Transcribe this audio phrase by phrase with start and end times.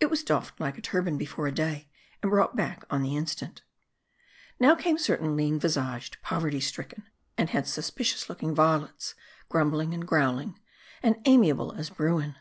[0.00, 1.88] It was doffed like a turban before a Dey,
[2.20, 3.62] and brought back on the instant.
[4.58, 4.82] 1, MARDI.
[4.82, 7.04] 217 Now came certain lean visaged, poverty stricken,
[7.38, 9.14] and hence suspicious looking varlets,
[9.48, 10.58] grumbling and growling,
[11.00, 12.34] and amiable as Bruin.